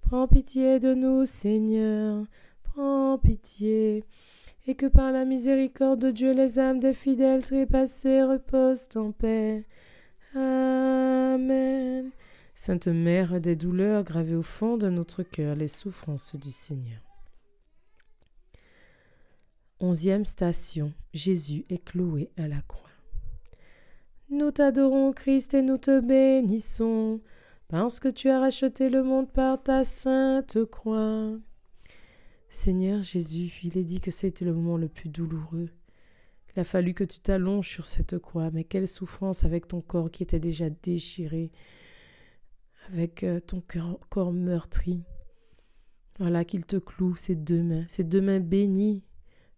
[0.00, 2.24] Prends pitié de nous, Seigneur,
[2.62, 4.04] prends pitié,
[4.66, 9.66] et que par la miséricorde de Dieu les âmes des fidèles trépassés reposent en paix.
[10.34, 12.10] Amen.
[12.54, 17.09] Sainte Mère des douleurs, gravez au fond de notre cœur les souffrances du Seigneur.
[19.82, 20.92] Onzième station.
[21.14, 22.90] Jésus est cloué à la croix.
[24.28, 27.22] Nous t'adorons, Christ, et nous te bénissons,
[27.68, 31.32] parce que tu as racheté le monde par ta sainte croix.
[32.50, 35.70] Seigneur Jésus, il est dit que c'était le moment le plus douloureux.
[36.54, 40.10] Il a fallu que tu t'allonges sur cette croix, mais quelle souffrance avec ton corps
[40.10, 41.52] qui était déjà déchiré,
[42.88, 43.62] avec euh, ton
[44.10, 45.04] corps meurtri.
[46.18, 49.04] Voilà qu'il te cloue ses deux mains, ses deux mains bénies,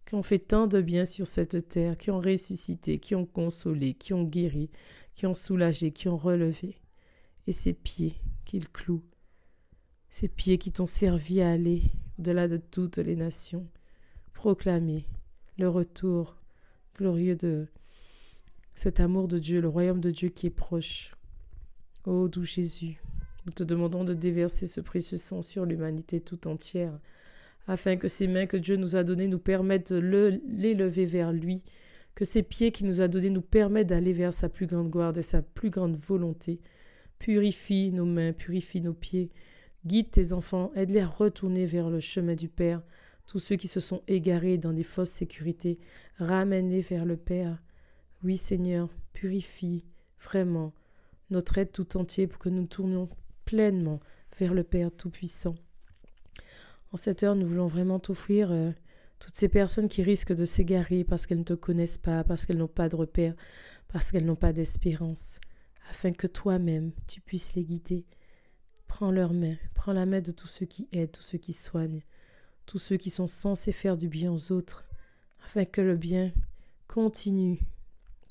[0.05, 3.93] qui ont fait tant de bien sur cette terre, qui ont ressuscité, qui ont consolé,
[3.93, 4.69] qui ont guéri,
[5.15, 6.77] qui ont soulagé, qui ont relevé.
[7.47, 9.03] Et ces pieds qu'il cloue,
[10.09, 11.81] ces pieds qui t'ont servi à aller
[12.19, 13.67] au-delà de toutes les nations,
[14.33, 15.05] proclamer
[15.57, 16.37] le retour
[16.95, 17.67] glorieux de
[18.75, 21.15] cet amour de Dieu, le royaume de Dieu qui est proche.
[22.05, 23.01] Ô doux Jésus,
[23.45, 26.99] nous te demandons de déverser ce précieux sang sur l'humanité tout entière,
[27.67, 31.63] afin que ces mains que Dieu nous a données nous permettent de l'élever vers lui,
[32.15, 35.17] que ces pieds qu'il nous a donnés nous permettent d'aller vers sa plus grande gloire
[35.17, 36.59] et sa plus grande volonté.
[37.19, 39.31] Purifie nos mains, purifie nos pieds,
[39.85, 42.83] guide tes enfants, aide-les à retourner vers le chemin du Père.
[43.25, 45.79] Tous ceux qui se sont égarés dans des fausses sécurités,
[46.17, 47.63] ramène-les vers le Père.
[48.23, 49.85] Oui, Seigneur, purifie
[50.19, 50.73] vraiment
[51.29, 53.09] notre aide tout entier pour que nous tournions
[53.45, 53.99] pleinement
[54.37, 55.55] vers le Père Tout-Puissant.
[56.93, 58.69] En cette heure, nous voulons vraiment t'offrir euh,
[59.17, 62.59] toutes ces personnes qui risquent de s'égarer parce qu'elles ne te connaissent pas, parce qu'elles
[62.59, 63.33] n'ont pas de repère,
[63.87, 65.39] parce qu'elles n'ont pas d'espérance,
[65.89, 68.05] afin que toi-même tu puisses les guider.
[68.85, 72.03] Prends leur main, prends la main de tous ceux qui aident, tous ceux qui soignent,
[72.67, 74.83] tous ceux qui sont censés faire du bien aux autres,
[75.43, 76.31] afin que le bien
[76.87, 77.59] continue,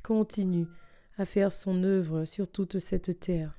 [0.04, 0.68] continue
[1.18, 3.58] à faire son œuvre sur toute cette terre,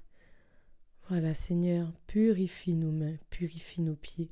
[1.09, 4.31] voilà, Seigneur, purifie nos mains, purifie nos pieds,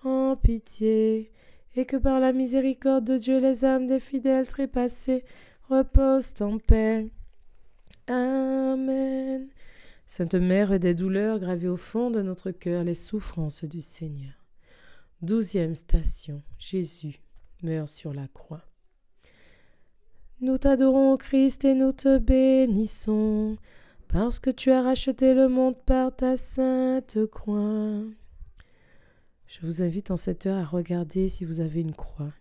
[0.00, 1.30] Prends pitié,
[1.76, 5.24] et que par la miséricorde de Dieu les âmes des fidèles trépassés
[5.68, 7.10] reposent en paix.
[8.06, 9.46] Amen.
[10.06, 14.32] Sainte Mère des douleurs, gravez au fond de notre cœur les souffrances du Seigneur.
[15.20, 16.42] Douzième station.
[16.58, 17.20] Jésus
[17.62, 18.64] meurt sur la croix.
[20.40, 23.58] Nous t'adorons, Christ, et nous te bénissons
[24.08, 28.00] parce que tu as racheté le monde par ta sainte croix.
[29.50, 32.32] Je vous invite en cette heure à regarder si vous avez une croix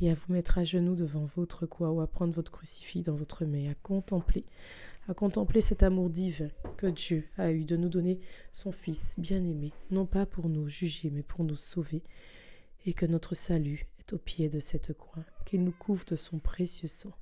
[0.00, 3.16] et à vous mettre à genoux devant votre croix ou à prendre votre crucifix dans
[3.16, 4.44] votre main, à contempler,
[5.08, 8.20] à contempler cet amour divin que Dieu a eu de nous donner
[8.52, 12.04] son Fils bien-aimé, non pas pour nous juger, mais pour nous sauver,
[12.84, 16.38] et que notre salut est au pied de cette croix, qu'il nous couvre de son
[16.38, 17.12] précieux sang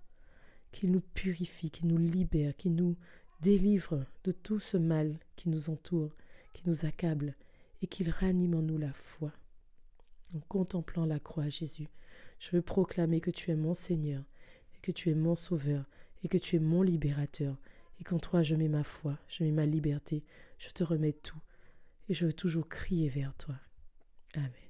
[0.70, 2.97] qu'il nous purifie, qu'il nous libère, qu'il nous
[3.40, 6.11] délivre de tout ce mal qui nous entoure,
[6.53, 7.34] qui nous accable,
[7.85, 9.30] et qu'il ranime en nous la foi.
[10.35, 11.91] En contemplant la croix, Jésus,
[12.39, 14.24] Je veux proclamer que tu es mon Seigneur,
[14.74, 15.85] et que tu es mon Sauveur,
[16.22, 17.59] et que tu es mon libérateur,
[18.01, 20.24] et qu'en toi je mets ma foi, je mets ma liberté,
[20.59, 21.41] je te remets tout,
[22.09, 23.57] et je veux toujours crier vers toi.
[24.35, 24.63] Amen.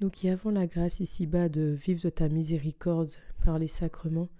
[0.00, 3.12] Nous qui avons la grâce ici-bas de vivre de ta miséricorde
[3.44, 4.30] par les sacrements,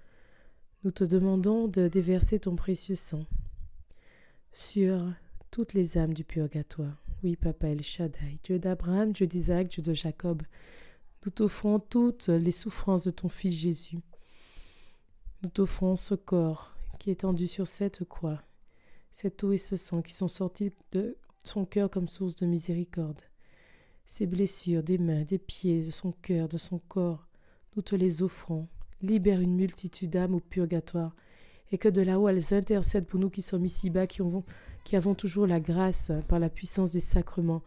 [0.84, 3.26] nous te demandons de déverser ton précieux sang
[4.54, 5.04] sur
[5.50, 6.96] toutes les âmes du purgatoire.
[7.22, 10.42] Oui, Papa El Shaddai, Dieu d'Abraham, Dieu d'Isaac, Dieu de Jacob,
[11.26, 14.00] nous t'offrons toutes les souffrances de ton Fils Jésus.
[15.42, 18.40] Nous t'offrons ce corps qui est tendu sur cette croix,
[19.10, 23.20] cette eau et ce sang qui sont sortis de son cœur comme source de miséricorde.
[24.12, 27.28] Ces blessures des mains, des pieds, de son cœur, de son corps,
[27.76, 28.66] nous te les offrons.
[29.02, 31.14] Libère une multitude d'âmes au purgatoire,
[31.70, 34.20] et que de là-haut elles intercèdent pour nous qui sommes ici-bas, qui,
[34.82, 37.62] qui avons toujours la grâce, par la puissance des sacrements,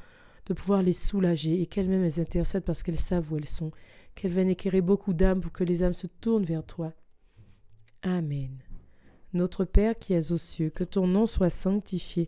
[0.45, 3.71] de pouvoir les soulager, et qu'elles-mêmes elles intercèdent parce qu'elles savent où elles sont,
[4.13, 6.91] qu'elles viennent éclairer beaucoup d'âmes pour que les âmes se tournent vers toi.
[8.01, 8.51] Amen.
[9.31, 12.27] Notre Père qui es aux cieux, que ton nom soit sanctifié,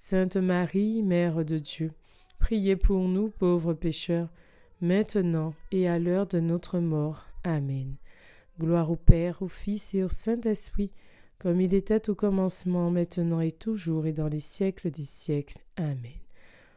[0.00, 1.90] Sainte Marie, Mère de Dieu,
[2.38, 4.28] priez pour nous pauvres pécheurs,
[4.80, 7.26] maintenant et à l'heure de notre mort.
[7.42, 7.96] Amen.
[8.60, 10.92] Gloire au Père, au Fils et au Saint-Esprit,
[11.40, 15.58] comme il était au commencement, maintenant et toujours et dans les siècles des siècles.
[15.76, 16.20] Amen.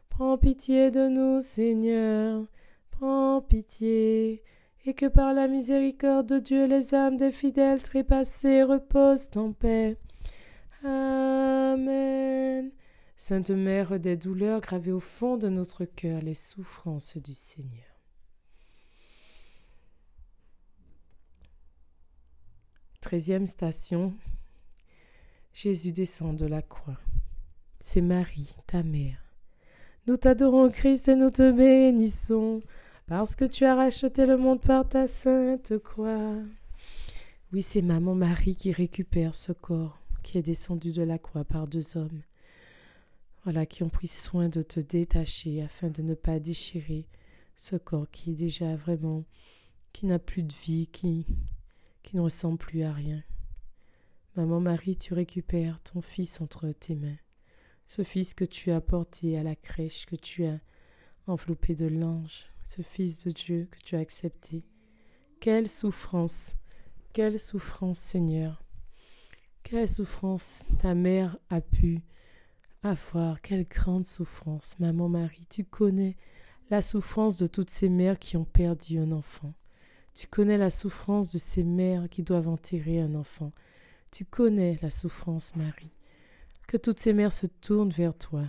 [0.09, 2.43] Prends pitié de nous, Seigneur,
[2.89, 4.41] prends pitié,
[4.88, 9.95] et que par la miséricorde de Dieu les âmes des fidèles trépassés reposent en paix.
[10.84, 12.72] Amen.
[13.24, 18.01] Sainte Mère des douleurs, gravées au fond de notre cœur les souffrances du Seigneur.
[22.99, 24.15] Treizième station.
[25.53, 26.97] Jésus descend de la croix.
[27.80, 29.24] C'est Marie, ta mère.
[30.07, 32.59] Nous t'adorons, Christ, et nous te bénissons,
[33.05, 36.39] parce que tu as racheté le monde par ta sainte croix.
[37.53, 41.67] Oui, c'est maman Marie qui récupère ce corps qui est descendu de la croix par
[41.67, 42.24] deux hommes
[43.69, 47.07] qui ont pris soin de te détacher afin de ne pas déchirer
[47.55, 49.25] ce corps qui est déjà vraiment,
[49.93, 51.25] qui n'a plus de vie, qui,
[52.03, 53.23] qui ne ressemble plus à rien.
[54.35, 57.17] Maman Marie, tu récupères ton fils entre tes mains,
[57.85, 60.59] ce fils que tu as porté à la crèche, que tu as
[61.27, 64.63] enveloppé de l'ange, ce fils de Dieu que tu as accepté.
[65.39, 66.55] Quelle souffrance,
[67.11, 68.63] quelle souffrance, Seigneur,
[69.63, 72.01] quelle souffrance ta mère a pu
[72.84, 76.17] à voir, quelle grande souffrance, maman Marie, tu connais
[76.71, 79.53] la souffrance de toutes ces mères qui ont perdu un enfant.
[80.15, 83.51] Tu connais la souffrance de ces mères qui doivent enterrer un enfant.
[84.09, 85.93] Tu connais la souffrance, Marie.
[86.67, 88.45] Que toutes ces mères se tournent vers toi.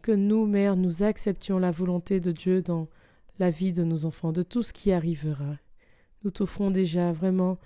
[0.00, 2.88] Que nous, mères, nous acceptions la volonté de Dieu dans
[3.38, 5.58] la vie de nos enfants, de tout ce qui arrivera.
[6.22, 7.58] Nous t'offrons déjà vraiment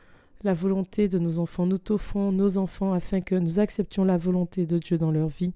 [0.43, 1.67] la volonté de nos enfants.
[1.67, 5.55] Nous t'offrons nos enfants afin que nous acceptions la volonté de Dieu dans leur vie,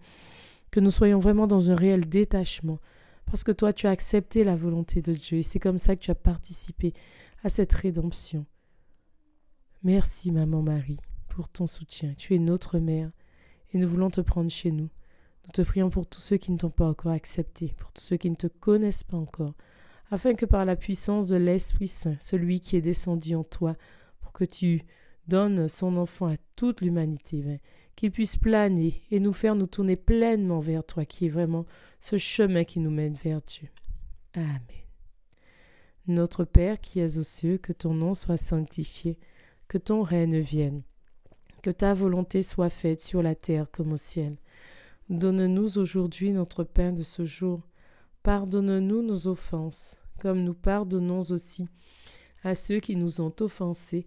[0.71, 2.79] que nous soyons vraiment dans un réel détachement,
[3.27, 6.01] parce que toi tu as accepté la volonté de Dieu et c'est comme ça que
[6.01, 6.93] tu as participé
[7.45, 8.47] à cette rédemption.
[9.83, 12.15] Merci, maman Marie, pour ton soutien.
[12.17, 13.11] Tu es notre mère
[13.73, 14.89] et nous voulons te prendre chez nous.
[15.45, 18.17] Nous te prions pour tous ceux qui ne t'ont pas encore accepté, pour tous ceux
[18.17, 19.55] qui ne te connaissent pas encore,
[20.11, 23.77] afin que par la puissance de l'Esprit Saint, celui qui est descendu en toi,
[24.33, 24.83] que tu
[25.29, 27.61] donnes son enfant à toute l'humanité,
[27.97, 31.67] qu'il puisse planer et nous faire nous tourner pleinement vers toi, qui est vraiment
[32.01, 33.69] ce chemin qui nous mène vers Dieu.
[34.35, 34.61] Amen.
[36.09, 39.19] Notre Père qui es aux cieux, que ton nom soit sanctifié,
[39.69, 40.83] que ton règne vienne,
[41.63, 44.37] que ta volonté soit faite sur la terre comme au ciel.
[45.09, 47.61] Donne-nous aujourd'hui notre pain de ce jour.
[48.23, 51.69] Pardonne-nous nos offenses, comme nous pardonnons aussi
[52.43, 54.07] à ceux qui nous ont offensés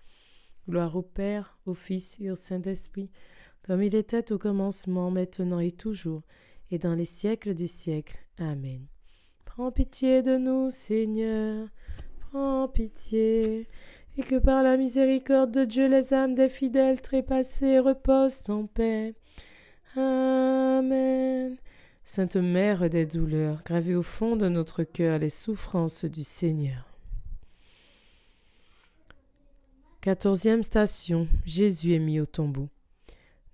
[0.69, 3.09] Gloire au Père, au Fils et au Saint-Esprit,
[3.63, 6.23] comme il était au commencement, maintenant et toujours,
[6.71, 8.19] et dans les siècles des siècles.
[8.37, 8.85] Amen.
[9.45, 11.67] Prends pitié de nous, Seigneur,
[12.19, 13.67] prends pitié,
[14.17, 19.15] et que par la miséricorde de Dieu les âmes des fidèles trépassés reposent en paix.
[19.95, 21.57] Amen.
[22.03, 26.90] Sainte Mère des douleurs, gravez au fond de notre cœur les souffrances du Seigneur.
[30.01, 31.27] Quatorzième station.
[31.45, 32.69] Jésus est mis au tombeau.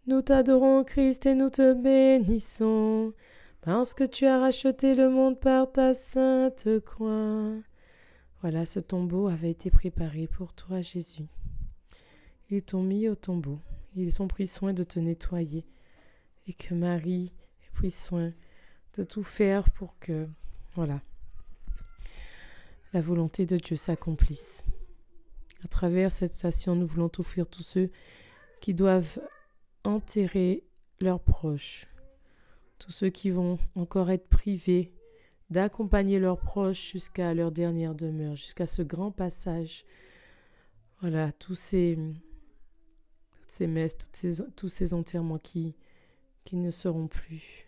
[0.06, 3.12] Nous t'adorons, Christ, et nous te bénissons,
[3.60, 7.52] parce que tu as racheté le monde par ta sainte croix.
[8.39, 11.28] Voilà, ce tombeau avait été préparé pour toi, Jésus.
[12.50, 13.60] Ils t'ont mis au tombeau.
[13.98, 15.66] Ils ont pris soin de te nettoyer.
[16.48, 17.34] Et que Marie
[17.66, 18.32] ait pris soin
[18.93, 20.30] de tout faire pour que,
[20.76, 21.02] voilà,
[22.93, 24.64] la volonté de Dieu s'accomplisse.
[25.64, 27.89] À travers cette station, nous voulons offrir tous ceux
[28.62, 29.20] qui doivent
[29.84, 30.64] enterrer
[30.99, 31.88] leurs proches,
[32.80, 34.91] tous ceux qui vont encore être privés
[35.49, 39.86] d'accompagner leurs proches jusqu'à leur dernière demeure, jusqu'à ce grand passage.
[41.01, 41.97] Voilà, tous ces,
[43.47, 43.97] ces messes,
[44.55, 45.76] tous ces enterrements qui,
[46.43, 47.68] qui ne seront plus.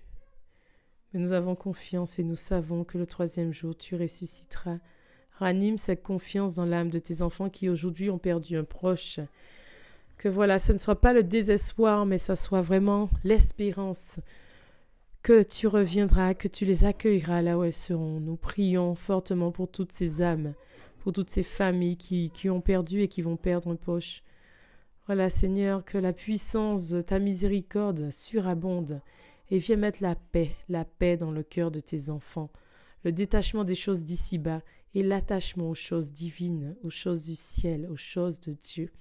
[1.14, 4.80] Mais nous avons confiance et nous savons que le troisième jour tu ressusciteras.
[5.40, 9.22] Ranime cette confiance dans l'âme de tes enfants qui aujourd'hui ont perdu un proche,
[10.18, 14.20] que voilà, ce ne soit pas le désespoir, mais ça soit vraiment l'espérance
[15.24, 18.20] que tu reviendras, que tu les accueilleras là où elles seront.
[18.20, 20.54] Nous prions fortement pour toutes ces âmes,
[21.00, 24.24] pour toutes ces familles qui, qui ont perdu et qui vont perdre un poche.
[25.06, 29.02] Voilà, Seigneur, que la puissance de ta miséricorde surabonde
[29.52, 32.50] et viens mettre la paix, la paix dans le cœur de tes enfants,
[33.06, 34.62] le détachement des choses d'ici-bas
[34.94, 38.92] et l'attachement aux choses divines, aux choses du ciel, aux choses de Dieu.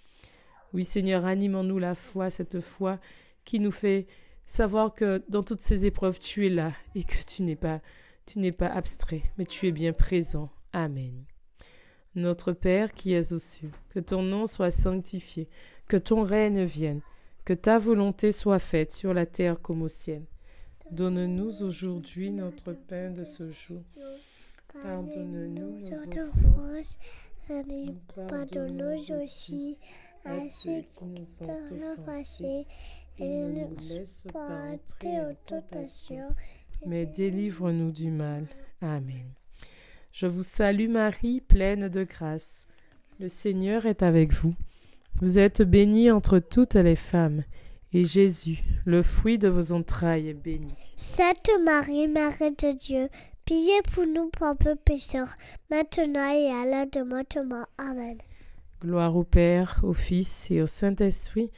[0.73, 3.01] Oui, Seigneur, animons-nous la foi, cette foi
[3.45, 4.07] qui nous fait
[4.47, 7.81] savoir que dans toutes ces épreuves, tu es là et que tu n'es pas,
[8.27, 10.51] tu n'es pas abstrait, mais tu es bien présent.
[10.73, 11.25] Amen.
[12.15, 15.49] Notre Père qui es aux cieux, que ton nom soit sanctifié,
[15.87, 17.01] que ton règne vienne,
[17.45, 20.25] que ta volonté soit faite sur la terre comme au ciel.
[20.91, 23.83] Donne-nous aujourd'hui notre pain de ce jour.
[24.83, 26.99] Pardonne-nous nos offenses.
[28.29, 29.77] Pardonne-nous aussi
[30.25, 32.67] à ceux qui nous ont offensés
[33.19, 36.29] et ne nous laisse pas entrer en tentation,
[36.87, 38.47] mais délivre-nous du mal.
[38.81, 39.27] Amen.
[40.13, 42.67] Je vous salue Marie, pleine de grâce.
[43.19, 44.55] Le Seigneur est avec vous.
[45.21, 47.43] Vous êtes bénie entre toutes les femmes,
[47.93, 50.73] et Jésus, le fruit de vos entrailles, est béni.
[50.97, 53.09] Sainte Marie, Mère de Dieu,
[53.49, 55.35] priez pour nous pauvres pécheurs,
[55.71, 57.67] maintenant et à l'heure de notre mort.
[57.79, 58.19] Amen.
[58.83, 61.51] Gloire au Père, au Fils et au Saint-Esprit,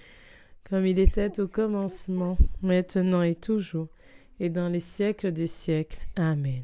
[0.68, 3.88] comme il était au commencement, maintenant et toujours,
[4.38, 5.99] et dans les siècles des siècles.
[6.14, 6.62] Amen.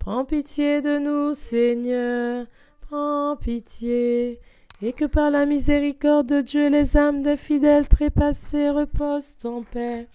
[0.00, 2.44] Prends pitié de nous, Seigneur,
[2.80, 4.40] prends pitié,
[4.82, 10.08] et que par la miséricorde de Dieu les âmes des fidèles trépassés reposent en paix.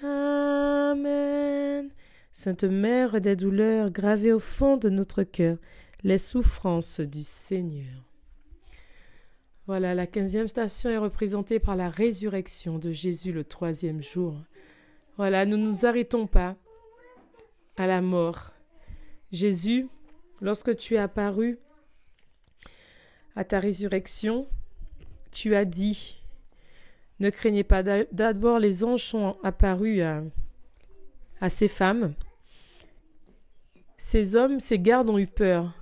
[0.00, 1.90] Amen.
[2.36, 5.56] Sainte Mère des douleurs, gravez au fond de notre cœur
[6.02, 8.02] les souffrances du Seigneur.
[9.68, 14.34] Voilà, la quinzième station est représentée par la résurrection de Jésus le troisième jour.
[15.16, 16.56] Voilà, nous ne nous arrêtons pas
[17.76, 18.52] à la mort.
[19.30, 19.86] Jésus,
[20.40, 21.56] lorsque tu es apparu
[23.36, 24.48] à ta résurrection,
[25.30, 26.20] tu as dit,
[27.20, 30.24] ne craignez pas, d'abord les anges sont apparus à,
[31.44, 32.14] à ces femmes.
[33.98, 35.74] Ces hommes, ces gardes ont eu peur.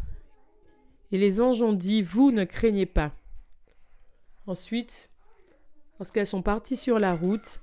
[1.12, 3.14] Et les anges ont dit, vous ne craignez pas.
[4.48, 5.08] Ensuite,
[6.00, 7.60] lorsqu'elles sont parties sur la route,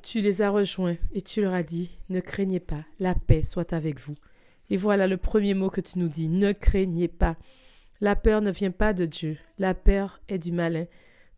[0.00, 3.74] tu les as rejoints et tu leur as dit, ne craignez pas, la paix soit
[3.74, 4.14] avec vous.
[4.70, 7.36] Et voilà le premier mot que tu nous dis, ne craignez pas.
[8.00, 10.86] La peur ne vient pas de Dieu, la peur est du malin.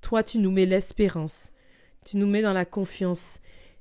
[0.03, 1.51] Toi, tu nous mets l'espérance,
[2.05, 3.41] tu nous mets dans la confiance,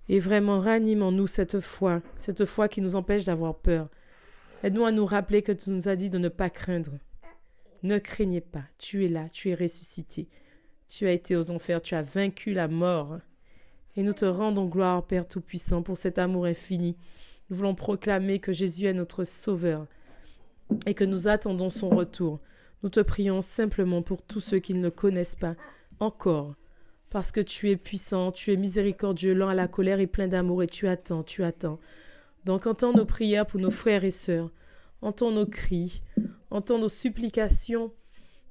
[0.10, 3.90] et vraiment ranime en nous cette foi, cette foi qui nous empêche d'avoir peur.
[4.64, 6.94] Aide-nous à nous rappeler que tu nous as dit de ne pas craindre.
[7.84, 10.28] Ne craignez pas, tu es là, tu es ressuscité.
[10.88, 13.20] Tu as été aux enfers, tu as vaincu la mort.
[13.96, 16.96] Et nous te rendons gloire, Père Tout-Puissant, pour cet amour infini.
[17.50, 19.88] Nous voulons proclamer que Jésus est notre Sauveur
[20.86, 22.40] et que nous attendons son retour.
[22.84, 25.56] Nous te prions simplement pour tous ceux qui ne connaissent pas
[26.00, 26.56] encore,
[27.18, 30.62] parce que tu es puissant, tu es miséricordieux, lent à la colère et plein d'amour,
[30.62, 31.80] et tu attends, tu attends.
[32.46, 34.52] Donc entends nos prières pour nos frères et sœurs,
[35.02, 36.04] entends nos cris,
[36.52, 37.92] entends nos supplications,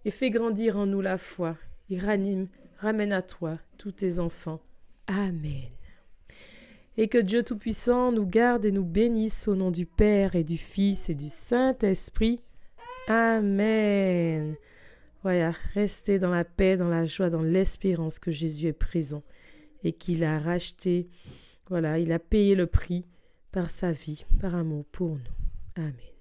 [0.04, 1.56] et fais grandir en nous la foi,
[1.90, 2.48] et ranime,
[2.78, 4.58] ramène à toi tous tes enfants.
[5.06, 5.70] Amen.
[6.96, 10.58] Et que Dieu Tout-Puissant nous garde et nous bénisse au nom du Père et du
[10.58, 12.40] Fils et du Saint-Esprit.
[13.06, 14.56] Amen.
[15.22, 19.22] Voilà, restez dans la paix, dans la joie, dans l'espérance que Jésus est présent
[19.82, 21.08] et qu'il a racheté,
[21.68, 23.04] voilà, il a payé le prix
[23.50, 25.22] par sa vie, par amour pour nous.
[25.76, 26.15] Amen.